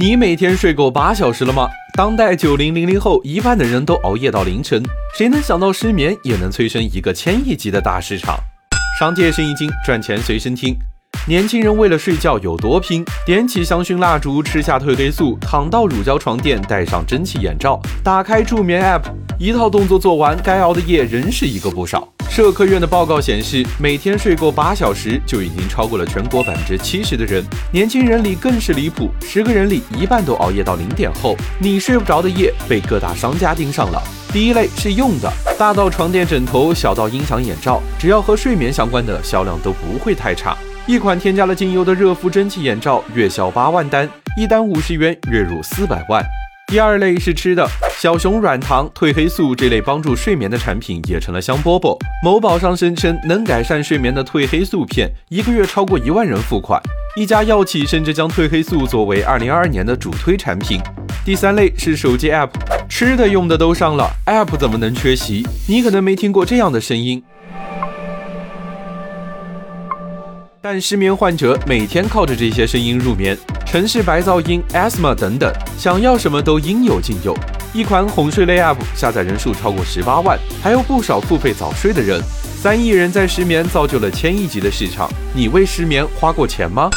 [0.00, 1.68] 你每天睡够八小时了吗？
[1.92, 4.82] 当代九零零零后一半的人都熬夜到凌晨，
[5.14, 8.34] 谁能想到失眠也能催生一个千亿级的大市场？
[8.98, 10.74] 商界生意经，赚钱随身听。
[11.28, 13.04] 年轻人为了睡觉有多拼？
[13.26, 19.02] 点起香薰蜡烛，吃下褪黑素，躺到乳胶床垫，戴上蒸汽眼罩，打开助眠 App，
[19.38, 22.08] 一套动作做完，该熬的夜仍是一个不少。
[22.40, 27.44] 社科院的报告显示，每天睡够八小时就已经超过了全国百分之七十的人。
[27.70, 31.36] 年轻人里更是离谱，十个人里一半都熬夜到零点后。
[31.58, 34.02] 你睡不着的夜被各大商家盯上了。
[34.32, 40.56] 第一类是用的，大到床垫枕头，小到音响眼罩，只要和睡眠相关的，销量都不会太差。
[40.86, 46.24] 一款添加了精油的热敷蒸汽眼罩，月销八万单，一单五十元，月入四百万。
[46.70, 51.98] 第二类是吃的，小熊软糖、褪黑素这类帮助睡眠的产品也成了香饽饽。
[52.22, 56.80] 某宝上声称能改善睡眠的褪黑素片，一个月超过一万人付款。
[57.16, 60.80] 一家药企甚至将褪黑素作为二零二二年的主推产品。
[61.24, 62.50] 第三类是手机 App，
[62.88, 65.44] 吃的用的都上了，App 怎么能缺席？
[65.66, 67.20] 你可能没听过这样的声音。
[70.62, 77.34] 但失眠患者每天靠着这些声音入眠，城市白噪音、asthma 等等，想要什么都应有尽有。
[77.72, 82.20] 一款哄睡类 app 下载人数超过十八万，还有不少付费早睡的人。
[82.60, 85.08] 三亿人在失眠，造就了千亿级的市场。
[85.34, 86.90] 你为失眠花过钱吗？